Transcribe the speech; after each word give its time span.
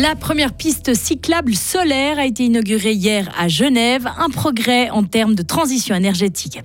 La 0.00 0.16
première 0.16 0.54
piste 0.54 0.94
cyclable 0.94 1.54
solaire 1.54 2.18
a 2.18 2.24
été 2.24 2.44
inaugurée 2.44 2.94
hier 2.94 3.28
à 3.38 3.48
Genève, 3.48 4.08
un 4.16 4.30
progrès 4.30 4.88
en 4.88 5.02
termes 5.04 5.34
de 5.34 5.42
transition 5.42 5.94
énergétique. 5.94 6.58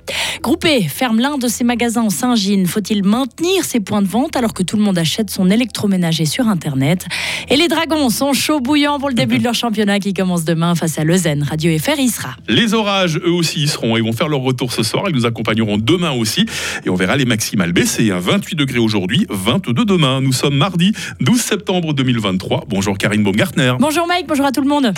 Groupé 0.46 0.83
ferme 0.83 1.19
l'un 1.19 1.39
de 1.39 1.47
ses 1.47 1.63
magasins 1.63 2.03
en 2.03 2.12
Saint-Gine. 2.12 2.67
Faut-il 2.67 3.03
maintenir 3.03 3.63
ses 3.63 3.79
points 3.79 4.03
de 4.03 4.07
vente 4.07 4.35
alors 4.35 4.53
que 4.53 4.62
tout 4.62 4.77
le 4.77 4.83
monde 4.83 4.99
achète 4.99 5.31
son 5.31 5.49
électroménager 5.49 6.25
sur 6.25 6.47
Internet? 6.47 7.07
Et 7.49 7.55
les 7.57 7.67
Dragons 7.67 8.12
sont 8.12 8.31
chauds 8.33 8.59
bouillants 8.59 8.99
pour 8.99 9.09
le 9.09 9.15
début 9.15 9.39
de 9.39 9.44
leur 9.44 9.55
championnat 9.55 9.99
qui 9.99 10.13
commence 10.13 10.45
demain 10.45 10.76
face 10.76 10.99
à 10.99 11.03
Lausanne. 11.03 11.41
Radio 11.41 11.76
FR 11.79 11.97
y 11.97 12.09
sera. 12.09 12.35
Les 12.47 12.76
orages, 12.76 13.19
eux 13.26 13.31
aussi, 13.31 13.63
y 13.63 13.67
seront 13.67 13.97
et 13.97 14.01
vont 14.01 14.13
faire 14.13 14.27
leur 14.27 14.41
retour 14.41 14.71
ce 14.71 14.83
soir. 14.83 15.05
Ils 15.09 15.15
nous 15.15 15.26
accompagneront 15.26 15.79
demain 15.79 16.12
aussi. 16.12 16.45
Et 16.86 16.91
on 16.91 16.95
verra 16.95 17.17
les 17.17 17.25
maximales 17.25 17.73
baisser. 17.73 18.12
28 18.12 18.55
degrés 18.55 18.77
aujourd'hui, 18.77 19.25
22 19.31 19.84
demain. 19.84 20.22
Nous 20.22 20.31
sommes 20.31 20.58
mardi 20.58 20.94
12 21.22 21.41
septembre 21.41 21.94
2023. 21.94 22.66
Bonjour 22.70 23.00
Karine 23.00 23.23
Baumgartner. 23.23 23.73
Bonjour 23.80 24.05
Mike, 24.05 24.27
bonjour 24.27 24.45
à 24.45 24.52
tout 24.52 24.62
le 24.62 24.67
monde. 24.67 24.94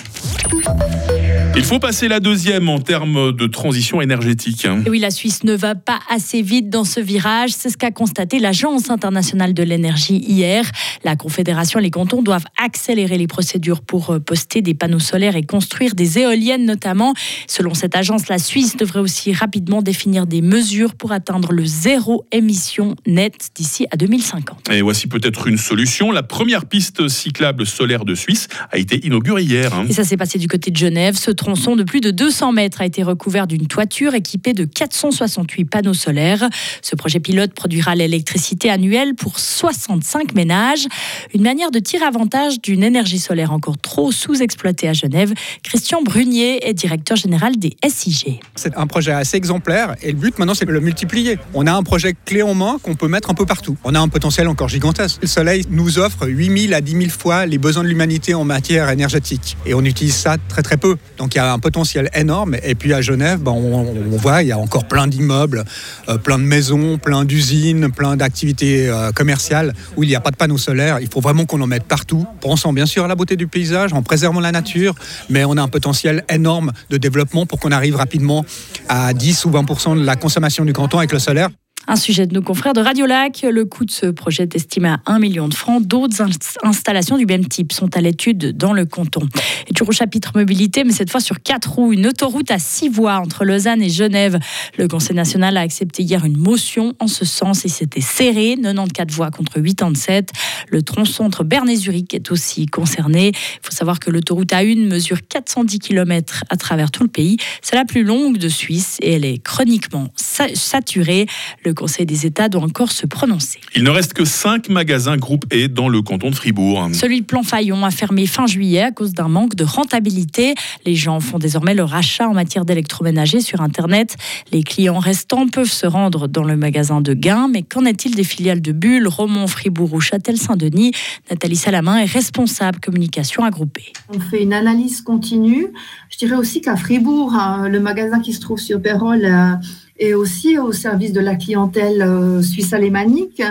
Il 1.57 1.63
faut 1.63 1.79
passer 1.79 2.07
la 2.07 2.20
deuxième 2.20 2.70
en 2.70 2.77
termes 2.77 3.31
de 3.31 3.47
transition 3.47 3.99
énergétique. 3.99 4.67
oui, 4.88 4.99
la 4.99 5.09
Suisse 5.09 5.43
ne 5.43 5.55
va 5.55 5.73
pas 5.73 5.99
assez 6.07 6.43
vite 6.43 6.70
dans 6.70 6.83
ce 6.83 6.99
virage. 6.99 7.49
C'est 7.49 7.71
ce 7.71 7.77
qu'a 7.77 7.89
constaté 7.89 8.38
l'Agence 8.38 8.91
internationale 8.91 9.55
de 9.55 9.63
l'énergie 9.63 10.17
hier. 10.17 10.70
La 11.03 11.16
Confédération 11.16 11.80
et 11.80 11.81
les 11.81 11.89
cantons 11.89 12.21
doivent 12.21 12.45
accélérer 12.63 13.17
les 13.17 13.25
procédures 13.25 13.81
pour 13.81 14.11
euh, 14.11 14.20
poster 14.20 14.61
des 14.61 14.75
panneaux 14.75 14.99
solaires 14.99 15.35
et 15.35 15.41
construire 15.41 15.95
des 15.95 16.20
éoliennes 16.20 16.63
notamment. 16.63 17.16
Selon 17.47 17.73
cette 17.73 17.95
agence, 17.95 18.27
la 18.27 18.38
Suisse 18.38 18.77
devrait 18.77 18.99
aussi 18.99 19.33
rapidement 19.33 19.81
définir 19.81 20.27
des 20.27 20.44
mesures 20.44 20.94
pour 20.94 21.11
atteindre 21.11 21.53
le 21.53 21.66
zéro 21.66 22.23
émission 22.31 22.95
nette 23.08 23.50
d'ici 23.55 23.88
à 23.89 23.97
2050. 23.97 24.69
Et 24.69 24.83
voici 24.83 25.08
peut-être 25.08 25.47
une 25.47 25.58
solution. 25.58 26.11
La 26.11 26.23
première 26.23 26.67
piste 26.67 27.08
cyclable 27.08 27.66
solaire 27.66 28.05
de 28.05 28.13
Suisse 28.13 28.47
a 28.72 28.78
été 28.78 29.03
inaugurée 29.03 29.41
hier. 29.41 29.73
Hein. 29.73 29.88
Et 29.89 29.94
ça 29.94 30.03
s'est 30.03 30.17
passé 30.17 30.38
du 30.38 30.47
côté 30.47 30.69
de 30.69 30.78
Genève. 30.78 31.16
Ce 31.17 31.31
tronçon 31.48 31.78
de 31.78 31.84
plus 31.84 32.02
de 32.02 32.12
200 32.12 32.52
mètres 32.52 32.81
a 32.81 32.86
été 32.86 33.03
recouvert 33.03 33.48
d'une 33.48 33.67
toiture 33.67 34.16
équipée 34.16 34.52
de 34.52 34.66
468 34.66 35.64
panneaux 35.64 35.94
solaires. 35.94 36.50
Ce 36.81 36.94
projet 36.94 37.22
pilote 37.22 37.53
produira 37.53 37.95
l'électricité 37.95 38.70
annuelle 38.70 39.16
pour 39.16 39.40
65 39.40 40.36
ménages. 40.36 40.88
Une 41.34 41.44
manière 41.44 41.72
de 41.72 41.80
tirer 41.80 42.03
avantage 42.03 42.59
d'une 42.59 42.84
énergie 42.84 43.20
solaire 43.20 43.53
encore 43.53 43.78
trop 43.78 44.12
sous-exploitée 44.12 44.90
à 44.90 44.94
Genève. 44.94 45.31
Christian 45.64 46.02
Brunier 46.02 46.68
est 46.68 46.73
directeur 46.73 47.16
général 47.16 47.56
des 47.56 47.78
SIG. 47.88 48.42
C'est 48.56 48.75
un 48.75 48.86
projet 48.86 49.14
assez 49.14 49.38
exemplaire 49.38 49.95
et 50.02 50.12
le 50.12 50.18
but 50.18 50.38
maintenant 50.40 50.53
c'est 50.53 50.66
de 50.66 50.73
le 50.73 50.81
multiplier. 50.81 51.40
On 51.53 51.66
a 51.66 51.72
un 51.72 51.84
projet 51.84 52.14
clé 52.25 52.42
en 52.42 52.56
main 52.56 52.78
qu'on 52.84 52.95
peut 52.95 53.08
mettre 53.08 53.30
un 53.30 53.36
peu 53.36 53.45
partout. 53.45 53.78
On 53.86 53.95
a 53.95 54.02
un 54.02 54.09
potentiel 54.09 54.50
encore 54.50 54.68
gigantesque. 54.68 55.20
Le 55.22 55.30
soleil 55.30 55.64
nous 55.70 55.98
offre 55.98 56.28
8000 56.28 56.73
à 56.73 56.81
10 56.81 56.92
000 56.92 57.03
fois 57.09 57.45
les 57.45 57.58
besoins 57.58 57.84
de 57.84 57.88
l'humanité 57.88 58.34
en 58.34 58.44
matière 58.44 58.90
énergétique 58.90 59.56
et 59.66 59.73
on 59.73 59.86
utilise 59.86 60.14
ça 60.14 60.36
très 60.50 60.62
très 60.62 60.75
peu. 60.75 60.98
Il 61.38 61.41
y 61.41 61.43
a 61.43 61.53
un 61.53 61.59
potentiel 61.59 62.09
énorme. 62.16 62.55
Et 62.63 62.73
puis 62.73 62.93
à 62.93 63.02
Genève, 63.02 63.39
ben, 63.39 63.52
on, 63.52 64.17
voit, 64.17 64.41
il 64.41 64.47
y 64.47 64.52
a 64.52 64.57
encore 64.57 64.85
plein 64.85 65.05
d'immeubles, 65.05 65.66
euh, 66.09 66.17
plein 66.17 66.39
de 66.39 66.44
maisons, 66.44 66.97
plein 66.97 67.25
d'usines, 67.25 67.91
plein 67.91 68.17
d'activités 68.17 68.89
euh, 68.89 69.11
commerciales 69.11 69.75
où 69.95 70.03
il 70.03 70.09
n'y 70.09 70.16
a 70.16 70.19
pas 70.19 70.31
de 70.31 70.35
panneaux 70.35 70.57
solaires. 70.57 70.97
Il 70.99 71.07
faut 71.07 71.21
vraiment 71.21 71.45
qu'on 71.45 71.61
en 71.61 71.67
mette 71.67 71.83
partout, 71.83 72.25
pensant 72.41 72.73
bien 72.73 72.88
sûr 72.88 73.05
à 73.05 73.07
la 73.07 73.13
beauté 73.13 73.35
du 73.35 73.45
paysage, 73.45 73.94
en 73.94 74.02
préservant 74.02 74.39
la 74.39 74.52
nature, 74.52 74.95
mais 75.29 75.45
on 75.45 75.57
a 75.57 75.61
un 75.61 75.67
potentiel 75.67 76.23
énorme 76.27 76.71
de 76.89 76.97
développement 76.97 77.45
pour 77.45 77.59
qu'on 77.59 77.72
arrive 77.72 77.97
rapidement 77.97 78.44
à 78.89 79.13
10 79.13 79.45
ou 79.45 79.51
20% 79.51 79.99
de 79.99 80.03
la 80.03 80.16
consommation 80.16 80.66
du 80.66 80.73
canton 80.73 80.97
avec 80.97 81.11
le 81.11 81.19
solaire. 81.19 81.49
Un 81.89 81.95
sujet 81.95 82.27
de 82.27 82.33
nos 82.33 82.41
confrères 82.41 82.73
de 82.73 82.81
Radio 82.81 83.05
Lac. 83.05 83.45
Le 83.49 83.63
coût 83.63 83.85
de 83.85 83.91
ce 83.91 84.07
projet 84.07 84.43
est 84.43 84.55
estimé 84.57 84.89
à 84.89 84.99
1 85.05 85.19
million 85.19 85.47
de 85.47 85.53
francs. 85.53 85.81
D'autres 85.81 86.21
installations 86.61 87.17
du 87.17 87.25
même 87.25 87.47
type 87.47 87.72
sont 87.72 87.95
à 87.95 88.01
l'étude 88.01 88.57
dans 88.57 88.73
le 88.73 88.85
canton. 88.85 89.22
Et 89.67 89.73
toujours 89.73 89.89
au 89.89 89.94
chapitre 89.94 90.34
mobilité, 90.35 90.84
mais 90.84 90.91
cette 90.91 91.09
fois 91.09 91.22
sur 91.22 91.41
quatre 91.41 91.75
roues. 91.75 91.94
Une 91.94 92.07
autoroute 92.07 92.51
à 92.51 92.59
six 92.59 92.89
voies 92.89 93.16
entre 93.16 93.45
Lausanne 93.45 93.81
et 93.81 93.89
Genève. 93.89 94.38
Le 94.78 94.89
Conseil 94.89 95.16
national 95.16 95.56
a 95.56 95.62
accepté 95.62 96.03
hier 96.03 96.25
une 96.25 96.35
motion 96.35 96.94
en 97.00 97.07
ce 97.07 97.23
sens 97.23 97.63
et 97.63 97.69
c'était 97.69 98.01
serré. 98.01 98.57
94 98.62 99.16
voies 99.16 99.31
contre 99.31 99.62
87. 99.62 100.31
Le 100.67 100.81
tronçon 100.81 101.23
entre 101.23 101.45
Berne 101.45 101.69
et 101.69 101.78
Zurich 101.78 102.13
est 102.13 102.31
aussi 102.31 102.66
concerné. 102.66 103.29
Il 103.29 103.59
faut 103.62 103.72
savoir 103.72 104.01
que 104.01 104.12
l'autoroute 104.12 104.51
A1 104.51 104.85
mesure 104.85 105.19
410 105.25 105.79
km 105.79 106.44
à 106.50 106.57
travers 106.57 106.91
tout 106.91 107.03
le 107.03 107.09
pays. 107.09 107.38
C'est 107.62 107.78
la 107.78 107.85
plus 107.85 108.03
longue 108.03 108.38
de 108.39 108.50
Suisse 108.50 108.97
et 109.01 109.13
elle 109.13 109.23
est 109.23 109.38
chroniquement 109.38 110.09
saturée. 110.17 111.28
Conseil 111.77 112.07
des 112.07 112.25
États 112.25 112.49
doit 112.49 112.63
encore 112.63 112.91
se 112.91 113.05
prononcer. 113.05 113.59
Il 113.75 113.83
ne 113.83 113.89
reste 113.91 114.13
que 114.13 114.25
5 114.25 114.69
magasins 114.69 115.15
groupe 115.15 115.45
E 115.53 115.67
dans 115.67 115.89
le 115.89 116.01
canton 116.01 116.31
de 116.31 116.35
Fribourg. 116.35 116.89
Celui 116.93 117.21
de 117.21 117.25
Planfaillon 117.25 117.85
a 117.85 117.91
fermé 117.91 118.25
fin 118.25 118.47
juillet 118.47 118.81
à 118.81 118.91
cause 118.91 119.13
d'un 119.13 119.27
manque 119.27 119.53
de 119.53 119.63
rentabilité. 119.63 120.55
Les 120.85 120.95
gens 120.95 121.19
font 121.19 121.38
désormais 121.38 121.75
leur 121.75 121.93
achat 121.93 122.27
en 122.27 122.33
matière 122.33 122.65
d'électroménager 122.65 123.41
sur 123.41 123.61
Internet. 123.61 124.17
Les 124.51 124.63
clients 124.63 124.97
restants 124.97 125.47
peuvent 125.47 125.71
se 125.71 125.85
rendre 125.85 126.27
dans 126.27 126.43
le 126.43 126.57
magasin 126.57 126.99
de 126.99 127.13
Gain. 127.13 127.47
Mais 127.47 127.61
qu'en 127.61 127.85
est-il 127.85 128.15
des 128.15 128.23
filiales 128.23 128.61
de 128.61 128.71
Bulle, 128.71 129.07
Romont, 129.07 129.45
Fribourg 129.45 129.94
ou 129.94 129.99
Châtel-Saint-Denis? 129.99 130.94
Nathalie 131.29 131.55
Salamin 131.55 131.99
est 131.99 132.11
responsable 132.11 132.79
communication 132.79 133.44
à 133.44 133.51
Groupe 133.51 133.77
E. 133.77 134.15
On 134.15 134.19
fait 134.19 134.41
une 134.41 134.53
analyse 134.53 135.01
continue. 135.01 135.67
Je 136.09 136.17
dirais 136.17 136.38
aussi 136.38 136.61
qu'à 136.61 136.75
Fribourg, 136.75 137.35
hein, 137.35 137.69
le 137.69 137.79
magasin 137.79 138.19
qui 138.19 138.33
se 138.33 138.41
trouve 138.41 138.59
sur 138.59 138.81
Pérol 138.81 139.23
euh, 139.23 139.53
et 140.00 140.13
aussi 140.13 140.58
au 140.58 140.72
service 140.72 141.12
de 141.12 141.19
la 141.19 141.35
clientèle 141.35 142.02
euh, 142.02 142.41
suisse 142.41 142.74
alémanique. 142.74 143.41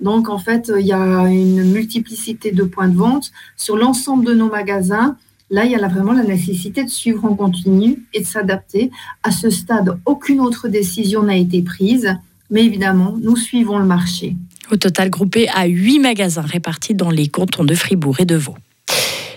Donc, 0.00 0.28
en 0.28 0.38
fait, 0.38 0.70
il 0.78 0.86
y 0.86 0.92
a 0.92 1.24
une 1.26 1.64
multiplicité 1.64 2.52
de 2.52 2.62
points 2.62 2.88
de 2.88 2.96
vente 2.96 3.32
sur 3.56 3.76
l'ensemble 3.76 4.24
de 4.24 4.34
nos 4.34 4.48
magasins. 4.48 5.16
Là, 5.50 5.64
il 5.64 5.72
y 5.72 5.74
a 5.74 5.88
vraiment 5.88 6.12
la 6.12 6.24
nécessité 6.24 6.84
de 6.84 6.90
suivre 6.90 7.24
en 7.24 7.34
continu 7.34 8.04
et 8.14 8.20
de 8.20 8.26
s'adapter. 8.26 8.90
À 9.22 9.30
ce 9.30 9.50
stade, 9.50 9.98
aucune 10.04 10.40
autre 10.40 10.68
décision 10.68 11.22
n'a 11.22 11.36
été 11.36 11.62
prise, 11.62 12.14
mais 12.50 12.64
évidemment, 12.64 13.16
nous 13.20 13.36
suivons 13.36 13.78
le 13.78 13.86
marché. 13.86 14.36
Au 14.70 14.76
total, 14.76 15.08
groupé 15.10 15.48
à 15.48 15.66
huit 15.66 15.98
magasins 15.98 16.42
répartis 16.42 16.94
dans 16.94 17.10
les 17.10 17.28
cantons 17.28 17.64
de 17.64 17.74
Fribourg 17.74 18.20
et 18.20 18.26
de 18.26 18.36
Vaud. 18.36 18.56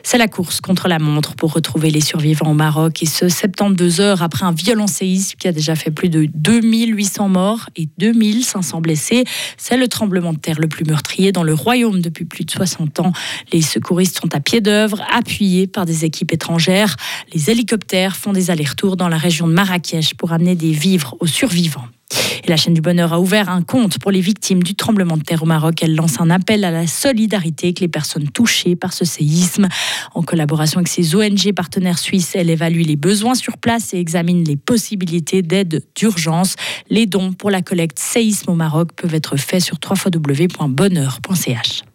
C'est 0.04 0.18
la 0.18 0.28
course 0.28 0.62
contre 0.62 0.88
la 0.88 1.00
montre 1.00 1.36
pour 1.36 1.54
retrouver 1.54 1.90
les 1.90 2.02
survivants 2.02 2.52
au 2.52 2.54
Maroc 2.54 3.04
et 3.04 3.06
ce 3.06 3.30
72 3.30 4.02
heures 4.02 4.22
après 4.22 4.46
un 4.46 4.52
violent 4.52 4.88
séisme 4.88 5.36
qui 5.38 5.48
a 5.48 5.52
déjà 5.52 5.76
fait 5.76 5.92
plus 5.92 6.10
de 6.10 6.28
2800 6.34 7.30
morts 7.30 7.70
et 7.76 7.88
2500 7.98 8.82
blessés. 8.82 9.24
C'est 9.58 9.78
le 9.78 9.88
tremblement 9.88 10.34
de 10.34 10.40
terre 10.40 10.60
le 10.60 10.68
plus 10.68 10.86
meurtrier 10.86 11.32
dans 11.32 11.44
le 11.44 11.54
royaume 11.54 12.02
depuis 12.02 12.26
plus 12.26 12.46
de 12.46 12.52
60 12.52 13.00
ans. 13.00 13.12
Les 13.52 13.62
secouristes 13.62 14.20
sont 14.20 14.34
à 14.36 14.40
pied 14.40 14.62
d'œuvre, 14.62 15.02
appuyés 15.12 15.68
par 15.68 15.86
des 15.86 16.06
équipes 16.06 16.34
étrangères. 16.34 16.96
Les 17.34 17.50
hélicoptères 17.50 18.16
font 18.16 18.34
des 18.34 18.52
allers-retours 18.52 18.98
dans 18.98 19.10
la 19.10 19.18
région 19.18 19.48
de 19.48 19.54
Marrakech 19.54 20.16
pour 20.16 20.32
amener 20.32 20.56
des 20.56 20.72
vivres 20.72 21.16
aux 21.20 21.28
survivants. 21.28 21.88
La 22.48 22.58
chaîne 22.58 22.74
du 22.74 22.82
bonheur 22.82 23.14
a 23.14 23.20
ouvert 23.20 23.50
un 23.50 23.62
compte 23.62 24.00
pour 24.00 24.12
les 24.12 24.22
victimes 24.22 24.64
du 24.64 24.76
tremblement 24.76 25.18
de 25.18 25.24
terre 25.24 25.44
au 25.44 25.46
Maroc. 25.46 25.82
Elle 25.82 25.96
lance 25.96 26.20
un 26.20 26.30
appel 26.30 26.64
à 26.64 26.72
la 26.72 26.88
solidarité 26.88 27.68
avec 27.68 27.80
les 27.80 27.88
personnes 27.88 28.30
touchées 28.30 28.76
par 28.76 28.94
ce 28.94 29.06
séisme. 29.06 29.68
En 30.14 30.24
collaboration 30.24 30.80
avec 30.80 30.88
ses 30.88 31.16
ONG 31.16 31.54
partenaires 31.54 32.00
suisses, 32.00 32.36
elle 32.36 32.50
évalue 32.50 32.82
les 32.82 32.96
besoins 32.96 33.36
sur 33.36 33.58
place 33.58 33.94
et 33.94 34.00
examine 34.00 34.44
les 34.44 34.58
possibilités 34.58 35.42
d'aide 35.42 35.84
d'urgence. 35.96 36.56
Les 36.90 37.06
dons 37.06 37.34
pour 37.34 37.52
la 37.52 37.62
collecte 37.62 38.00
séisme 38.00 38.52
au 38.52 38.56
Maroc 38.56 38.90
peuvent 38.96 39.16
être 39.16 39.38
faits 39.38 39.62
sur 39.62 39.78
www.bonheur.ch. 39.84 41.91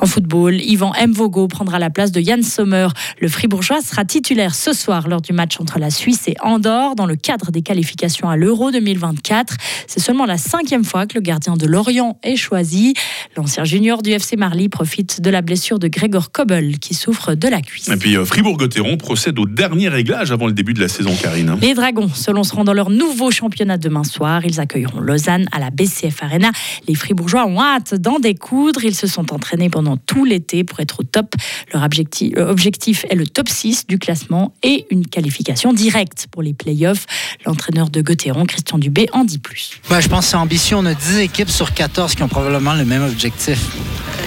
En 0.00 0.06
football, 0.06 0.60
Yvan 0.60 0.92
Mvogo 1.08 1.48
prendra 1.48 1.78
la 1.78 1.90
place 1.90 2.12
de 2.12 2.20
Yann 2.20 2.42
Sommer. 2.42 2.88
Le 3.20 3.28
Fribourgeois 3.28 3.80
sera 3.82 4.04
titulaire 4.04 4.54
ce 4.54 4.72
soir 4.72 5.08
lors 5.08 5.20
du 5.20 5.32
match 5.32 5.60
entre 5.60 5.78
la 5.78 5.90
Suisse 5.90 6.28
et 6.28 6.36
Andorre 6.42 6.94
dans 6.94 7.06
le 7.06 7.16
cadre 7.16 7.50
des 7.50 7.62
qualifications 7.62 8.28
à 8.28 8.36
l'Euro 8.36 8.70
2024. 8.70 9.56
C'est 9.86 10.00
seulement 10.00 10.26
la 10.26 10.38
cinquième 10.38 10.84
fois 10.84 11.06
que 11.06 11.14
le 11.14 11.20
gardien 11.20 11.56
de 11.56 11.66
Lorient 11.66 12.18
est 12.22 12.36
choisi. 12.36 12.94
L'ancien 13.36 13.64
junior 13.64 14.02
du 14.02 14.10
FC 14.10 14.36
Marly 14.36 14.68
profite 14.68 15.20
de 15.20 15.30
la 15.30 15.42
blessure 15.42 15.78
de 15.78 15.88
Grégor 15.88 16.32
Kobel 16.32 16.78
qui 16.78 16.94
souffre 16.94 17.34
de 17.34 17.48
la 17.48 17.60
cuisse. 17.60 17.88
Et 17.88 17.96
puis 17.96 18.16
euh, 18.16 18.24
Fribourg-Gotteron 18.24 18.96
procède 18.96 19.38
au 19.38 19.46
dernier 19.46 19.88
réglage 19.88 20.32
avant 20.32 20.46
le 20.46 20.52
début 20.52 20.74
de 20.74 20.80
la 20.80 20.88
saison, 20.88 21.14
Karine. 21.20 21.56
Les 21.60 21.74
Dragons 21.74 22.08
se 22.08 22.30
lanceront 22.30 22.64
dans 22.64 22.72
leur 22.72 22.90
nouveau 22.90 23.30
championnat 23.30 23.78
demain 23.78 24.04
soir. 24.04 24.44
Ils 24.44 24.60
accueilleront 24.60 25.00
Lausanne 25.00 25.46
à 25.52 25.58
la 25.58 25.70
BCF 25.70 26.22
Arena. 26.22 26.50
Les 26.88 26.94
Fribourgeois 26.94 27.46
ont 27.46 27.60
hâte 27.60 27.94
d'en 27.94 28.18
découdre. 28.18 28.84
Ils 28.84 28.94
se 28.94 29.06
sont 29.06 29.32
entraînés 29.32 29.70
pendant 29.70 29.91
tout 29.96 30.24
l'été 30.24 30.64
pour 30.64 30.80
être 30.80 31.00
au 31.00 31.02
top. 31.02 31.34
Leur 31.72 31.82
objectif, 31.82 32.32
euh, 32.36 32.50
objectif 32.50 33.04
est 33.10 33.14
le 33.14 33.26
top 33.26 33.48
6 33.48 33.86
du 33.86 33.98
classement 33.98 34.52
et 34.62 34.86
une 34.90 35.06
qualification 35.06 35.72
directe 35.72 36.26
pour 36.30 36.42
les 36.42 36.54
playoffs. 36.54 37.06
L'entraîneur 37.46 37.90
de 37.90 38.00
Gauthieron, 38.02 38.44
Christian 38.44 38.78
Dubé, 38.78 39.08
en 39.12 39.24
dit 39.24 39.38
plus. 39.38 39.80
Bah, 39.88 40.00
je 40.00 40.08
pense 40.08 40.26
que 40.26 40.30
c'est 40.30 40.36
ambition. 40.36 40.78
On 40.78 40.86
a 40.86 40.94
10 40.94 41.18
équipes 41.18 41.50
sur 41.50 41.74
14 41.74 42.14
qui 42.14 42.22
ont 42.22 42.28
probablement 42.28 42.74
le 42.74 42.84
même 42.84 43.02
objectif. 43.02 43.58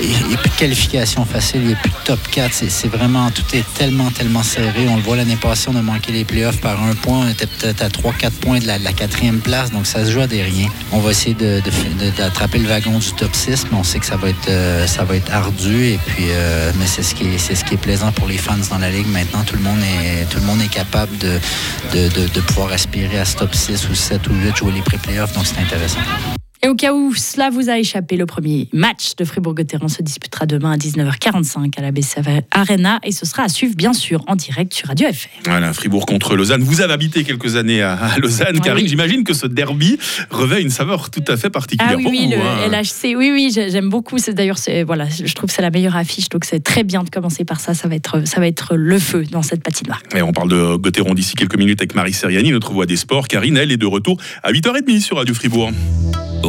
Il 0.01 0.27
n'y 0.27 0.33
a 0.33 0.37
plus 0.37 0.49
de 0.49 0.55
qualification 0.55 1.23
facile, 1.25 1.61
il 1.61 1.67
n'y 1.67 1.73
a 1.73 1.77
plus 1.77 1.89
de 1.89 1.95
top 2.05 2.19
4. 2.31 2.53
C'est 2.53 2.87
vraiment, 2.87 3.31
tout 3.31 3.43
est 3.53 3.63
tellement, 3.75 4.11
tellement 4.11 4.43
serré. 4.43 4.87
On 4.89 4.97
le 4.97 5.01
voit 5.01 5.15
l'année 5.15 5.37
passée, 5.37 5.69
on 5.71 5.75
a 5.75 5.81
manqué 5.81 6.11
les 6.11 6.25
playoffs 6.25 6.59
par 6.59 6.81
un 6.83 6.93
point. 6.95 7.25
On 7.25 7.29
était 7.29 7.47
peut-être 7.47 7.81
à 7.81 7.87
3-4 7.87 8.31
points 8.31 8.59
de 8.59 8.67
la, 8.67 8.79
quatrième 8.93 9.39
place, 9.39 9.71
donc 9.71 9.85
ça 9.85 10.05
se 10.05 10.11
joue 10.11 10.21
à 10.21 10.27
des 10.27 10.41
riens. 10.41 10.69
On 10.91 10.99
va 10.99 11.11
essayer 11.11 11.35
d'attraper 12.17 12.59
le 12.59 12.67
wagon 12.67 12.99
du 12.99 13.11
top 13.13 13.33
6, 13.33 13.67
mais 13.71 13.77
on 13.77 13.83
sait 13.83 13.99
que 13.99 14.05
ça 14.05 14.15
va 14.15 14.29
être, 14.29 14.49
euh, 14.49 14.87
ça 14.87 15.03
va 15.03 15.15
être 15.15 15.33
Et 15.47 15.99
puis, 16.05 16.25
euh, 16.29 16.71
mais 16.79 16.87
c'est 16.87 17.03
ce, 17.03 17.13
qui 17.13 17.27
est, 17.27 17.37
c'est 17.37 17.55
ce 17.55 17.63
qui 17.63 17.75
est 17.75 17.77
plaisant 17.77 18.11
pour 18.11 18.27
les 18.27 18.37
fans 18.37 18.57
dans 18.69 18.77
la 18.77 18.89
Ligue. 18.89 19.07
Maintenant, 19.07 19.43
tout 19.43 19.55
le 19.55 19.61
monde 19.61 19.79
est, 19.79 20.25
tout 20.29 20.39
le 20.39 20.45
monde 20.45 20.61
est 20.61 20.71
capable 20.71 21.17
de, 21.17 21.39
de, 21.93 22.07
de, 22.09 22.27
de 22.27 22.41
pouvoir 22.41 22.71
aspirer 22.71 23.19
à 23.19 23.25
ce 23.25 23.37
top 23.37 23.53
6 23.53 23.89
ou 23.89 23.95
7 23.95 24.27
ou 24.27 24.33
8, 24.33 24.55
jouer 24.55 24.71
les 24.73 24.81
pré-playoffs. 24.81 25.33
Donc, 25.33 25.45
c'est 25.45 25.59
intéressant. 25.59 26.01
Et 26.65 26.67
au 26.67 26.73
cas 26.73 26.93
où 26.95 27.13
cela 27.13 27.51
vous 27.51 27.69
a 27.69 27.77
échappé, 27.77 28.17
le 28.17 28.25
premier 28.25 28.69
match 28.73 29.15
de 29.17 29.23
Fribourg-Gotteron 29.23 29.87
se 29.87 30.01
disputera 30.01 30.47
demain 30.47 30.71
à 30.71 30.77
19h45 30.77 31.77
à 31.77 31.81
la 31.83 31.91
BCV 31.91 32.41
Arena 32.49 32.99
et 33.03 33.11
ce 33.11 33.27
sera 33.27 33.43
à 33.43 33.49
suivre 33.49 33.75
bien 33.75 33.93
sûr 33.93 34.23
en 34.25 34.35
direct 34.35 34.73
sur 34.73 34.87
Radio 34.87 35.07
FR. 35.13 35.27
Voilà, 35.45 35.73
Fribourg 35.73 36.07
contre 36.07 36.35
Lausanne. 36.35 36.63
Vous 36.63 36.81
avez 36.81 36.91
habité 36.93 37.23
quelques 37.23 37.55
années 37.55 37.83
à, 37.83 37.99
Lausanne, 38.17 38.55
Ouais, 38.55 38.61
Karine. 38.61 38.85
oui. 38.85 38.89
J'imagine 38.89 39.23
que 39.23 39.35
ce 39.35 39.45
derby 39.45 39.99
revêt 40.31 40.63
une 40.63 40.71
saveur 40.71 41.11
tout 41.11 41.23
à 41.27 41.37
fait 41.37 41.51
particulière. 41.51 41.91
Ah 41.93 41.97
oui, 41.97 42.01
pour 42.03 42.11
oui, 42.11 42.25
vous, 42.25 42.31
le 42.31 42.37
hein. 42.41 42.67
LHC, 42.81 43.15
oui, 43.15 43.29
oui, 43.31 43.51
j'ai- 43.53 43.69
j'aime 43.69 43.89
beaucoup. 43.89 44.17
C'est 44.17 44.33
d'ailleurs, 44.33 44.57
voilà, 44.87 45.05
je 45.07 45.31
trouve 45.35 45.49
que 45.51 45.55
c'est 45.55 45.61
la 45.61 45.69
meilleure 45.69 45.95
affiche, 45.95 46.29
donc 46.29 46.45
c'est 46.45 46.63
très 46.63 46.83
bien 46.83 47.03
de 47.03 47.11
commencer 47.11 47.45
par 47.45 47.59
ça. 47.59 47.75
Ça 47.75 47.87
va 47.87 47.93
être, 47.93 48.27
ça 48.27 48.39
va 48.39 48.47
être 48.47 48.75
le 48.75 48.97
feu 48.97 49.23
dans 49.29 49.43
cette 49.43 49.61
patinoire. 49.61 50.01
Et 50.15 50.23
on 50.23 50.31
parle 50.33 50.49
de 50.49 50.77
Gotteron 50.77 51.13
d'ici 51.13 51.35
quelques 51.35 51.59
minutes 51.59 51.81
avec 51.81 51.93
Marie 51.93 52.13
Seriani, 52.13 52.49
notre 52.49 52.73
voix 52.73 52.87
des 52.87 52.97
sports. 52.97 53.27
Karine, 53.27 53.55
elle, 53.55 53.71
est 53.71 53.77
de 53.77 53.85
retour 53.85 54.17
à 54.41 54.51
8h30 54.51 54.99
sur 54.99 55.17
Radio 55.17 55.35
Fribourg. 55.35 55.69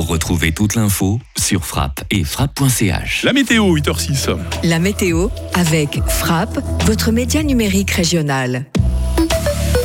Retrouvez 0.01 0.53
toute 0.53 0.75
l'info 0.75 1.21
sur 1.39 1.65
frappe 1.65 2.05
et 2.11 2.25
frappe.ch. 2.25 3.23
La 3.23 3.33
météo, 3.33 3.75
8h06. 3.77 4.37
La 4.63 4.79
météo 4.79 5.29
avec 5.55 6.01
Frappe, 6.09 6.59
votre 6.85 7.13
média 7.13 7.43
numérique 7.43 7.91
régional. 7.91 8.67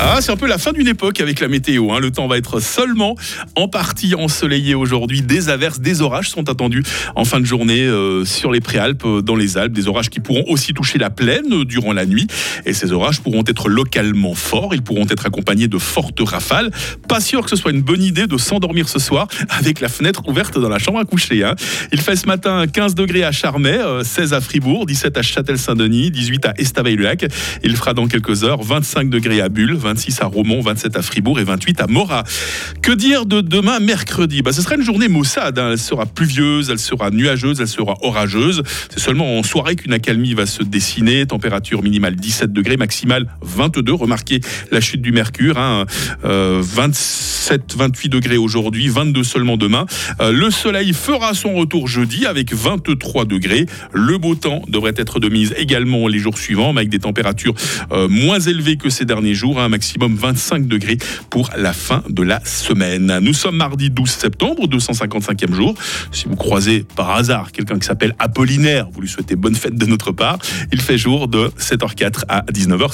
Ah, 0.03 0.17
c'est 0.19 0.31
un 0.31 0.35
peu 0.35 0.47
la 0.47 0.57
fin 0.57 0.73
d'une 0.73 0.87
époque 0.87 1.21
avec 1.21 1.39
la 1.39 1.47
météo. 1.47 1.91
hein. 1.91 1.99
Le 1.99 2.09
temps 2.09 2.27
va 2.27 2.39
être 2.39 2.59
seulement 2.59 3.15
en 3.55 3.67
partie 3.67 4.15
ensoleillé 4.15 4.73
aujourd'hui. 4.73 5.21
Des 5.21 5.49
averses, 5.49 5.79
des 5.79 6.01
orages 6.01 6.27
sont 6.27 6.49
attendus 6.49 6.81
en 7.15 7.23
fin 7.23 7.39
de 7.39 7.45
journée 7.45 7.81
euh, 7.83 8.25
sur 8.25 8.51
les 8.51 8.61
préalpes, 8.61 9.05
euh, 9.05 9.21
dans 9.21 9.35
les 9.35 9.59
Alpes. 9.59 9.73
Des 9.73 9.87
orages 9.87 10.09
qui 10.09 10.19
pourront 10.19 10.43
aussi 10.47 10.73
toucher 10.73 10.97
la 10.97 11.11
plaine 11.11 11.45
euh, 11.53 11.65
durant 11.65 11.93
la 11.93 12.07
nuit. 12.07 12.25
Et 12.65 12.73
ces 12.73 12.91
orages 12.93 13.21
pourront 13.21 13.43
être 13.45 13.69
localement 13.69 14.33
forts. 14.33 14.73
Ils 14.73 14.81
pourront 14.81 15.05
être 15.07 15.27
accompagnés 15.27 15.67
de 15.67 15.77
fortes 15.77 16.19
rafales. 16.27 16.71
Pas 17.07 17.19
sûr 17.21 17.43
que 17.43 17.51
ce 17.51 17.55
soit 17.55 17.69
une 17.69 17.83
bonne 17.83 18.01
idée 18.01 18.25
de 18.25 18.37
s'endormir 18.37 18.89
ce 18.89 18.97
soir 18.97 19.27
avec 19.49 19.81
la 19.81 19.87
fenêtre 19.87 20.27
ouverte 20.27 20.57
dans 20.57 20.69
la 20.69 20.79
chambre 20.79 20.97
à 20.97 21.05
coucher. 21.05 21.43
hein. 21.43 21.53
Il 21.91 22.01
fait 22.01 22.15
ce 22.15 22.25
matin 22.25 22.65
15 22.65 22.95
degrés 22.95 23.23
à 23.23 23.31
Charmey, 23.31 23.77
euh, 23.77 24.03
16 24.03 24.33
à 24.33 24.41
Fribourg, 24.41 24.87
17 24.87 25.15
à 25.15 25.21
Châtel-Saint-Denis, 25.21 26.09
18 26.09 26.45
à 26.47 26.53
Estavayer-le-Lac. 26.57 27.27
Il 27.63 27.75
fera 27.77 27.93
dans 27.93 28.07
quelques 28.07 28.43
heures 28.43 28.63
25 28.63 29.07
degrés 29.11 29.41
à 29.41 29.49
Bulle, 29.49 29.75
26 29.91 30.21
à 30.21 30.25
Romont, 30.27 30.61
27 30.61 30.95
à 30.95 31.01
Fribourg 31.01 31.37
et 31.41 31.43
28 31.43 31.81
à 31.81 31.87
Morat. 31.87 32.23
Que 32.81 32.93
dire 32.93 33.25
de 33.25 33.41
demain 33.41 33.79
mercredi? 33.81 34.41
Bah, 34.41 34.53
Ce 34.53 34.61
sera 34.61 34.75
une 34.75 34.83
journée 34.83 35.09
maussade. 35.09 35.59
hein. 35.59 35.71
Elle 35.73 35.77
sera 35.77 36.05
pluvieuse, 36.05 36.69
elle 36.69 36.79
sera 36.79 37.11
nuageuse, 37.11 37.59
elle 37.59 37.67
sera 37.67 37.95
orageuse. 38.01 38.63
C'est 38.89 39.01
seulement 39.01 39.37
en 39.37 39.43
soirée 39.43 39.75
qu'une 39.75 39.91
accalmie 39.91 40.33
va 40.33 40.45
se 40.45 40.63
dessiner. 40.63 41.25
Température 41.25 41.83
minimale 41.83 42.15
17 42.15 42.53
degrés, 42.53 42.77
maximale 42.77 43.27
22. 43.41 43.91
Remarquez 43.93 44.39
la 44.71 44.79
chute 44.79 45.01
du 45.01 45.11
mercure. 45.11 45.57
hein. 45.59 45.85
Euh, 46.23 46.61
27, 46.63 47.75
28 47.75 48.07
degrés 48.09 48.37
aujourd'hui, 48.37 48.87
22 48.87 49.23
seulement 49.25 49.57
demain. 49.57 49.85
Euh, 50.21 50.31
le 50.31 50.49
soleil 50.51 50.93
fera 50.93 51.33
son 51.33 51.53
retour 51.55 51.89
jeudi 51.89 52.25
avec 52.25 52.53
23 52.53 53.25
degrés. 53.25 53.65
Le 53.91 54.17
beau 54.17 54.35
temps 54.35 54.61
devrait 54.69 54.93
être 54.95 55.19
de 55.19 55.27
mise 55.27 55.53
également 55.57 56.07
les 56.07 56.19
jours 56.19 56.37
suivants, 56.37 56.71
mais 56.71 56.79
avec 56.81 56.89
des 56.89 56.99
températures 56.99 57.55
euh, 57.91 58.07
moins 58.07 58.39
élevées 58.39 58.77
que 58.77 58.89
ces 58.89 59.03
derniers 59.03 59.33
jours, 59.33 59.59
un 59.59 59.67
maximum 59.81 60.15
25 60.15 60.67
degrés 60.67 60.99
pour 61.31 61.49
la 61.57 61.73
fin 61.73 62.03
de 62.07 62.21
la 62.21 62.39
semaine. 62.45 63.17
Nous 63.19 63.33
sommes 63.33 63.57
mardi 63.57 63.89
12 63.89 64.11
septembre, 64.11 64.67
255e 64.67 65.55
jour. 65.55 65.73
Si 66.11 66.27
vous 66.27 66.35
croisez 66.35 66.85
par 66.95 67.09
hasard 67.09 67.51
quelqu'un 67.51 67.79
qui 67.79 67.87
s'appelle 67.87 68.15
Apollinaire, 68.19 68.87
vous 68.91 69.01
lui 69.01 69.09
souhaitez 69.09 69.35
bonne 69.35 69.55
fête 69.55 69.75
de 69.75 69.85
notre 69.87 70.11
part. 70.11 70.37
Il 70.71 70.79
fait 70.79 70.99
jour 70.99 71.27
de 71.27 71.51
7h04 71.57 72.25
à 72.29 72.41
19h. 72.41 72.89